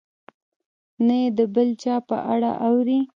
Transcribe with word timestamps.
نه 1.05 1.15
یې 1.21 1.27
د 1.37 1.39
بل 1.53 1.69
چا 1.83 1.95
په 2.09 2.17
اړه 2.33 2.51
اوري. 2.67 2.99